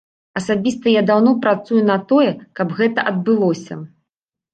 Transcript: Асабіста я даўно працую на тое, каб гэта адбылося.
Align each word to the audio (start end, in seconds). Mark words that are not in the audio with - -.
Асабіста 0.39 0.85
я 0.93 1.01
даўно 1.09 1.33
працую 1.43 1.81
на 1.89 1.97
тое, 2.11 2.31
каб 2.61 2.73
гэта 2.79 3.05
адбылося. 3.13 3.79